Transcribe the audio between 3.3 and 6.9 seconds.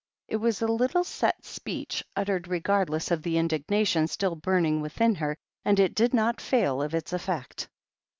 indignation still burning within her, and it did not fail